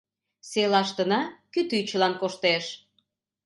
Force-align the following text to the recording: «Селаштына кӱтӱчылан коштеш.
«Селаштына 0.49 1.21
кӱтӱчылан 1.53 2.13
коштеш. 2.21 2.65